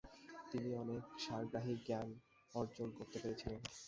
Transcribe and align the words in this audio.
তিনি 0.51 0.69
অনেক 0.75 1.03
সারগ্রাহী 1.19 1.73
জ্ঞান 1.85 2.09
অর্জন 2.53 2.87
করতে 2.97 3.17
পেরেছিলেন। 3.21 3.59